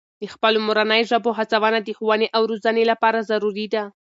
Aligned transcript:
د 0.21 0.23
خپلو 0.33 0.59
مورنۍ 0.67 1.01
ژبو 1.09 1.31
هڅونه 1.37 1.79
د 1.81 1.89
ښوونې 1.97 2.27
او 2.35 2.41
روزنې 2.51 2.83
لپاره 2.91 3.27
ضروري 3.29 3.67
ده. 3.73 3.83